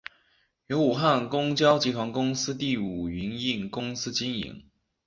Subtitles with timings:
[0.65, 4.63] 由武汉公交集团公司第五营运公司经营。